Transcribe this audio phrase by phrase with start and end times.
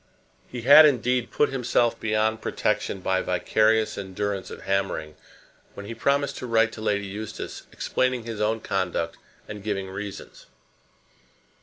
[0.47, 5.13] He had, indeed, put himself beyond protection by vicarious endurance of hammering
[5.75, 9.17] when he promised to write to Lady Eustace, explaining his own conduct
[9.47, 10.47] and giving reasons.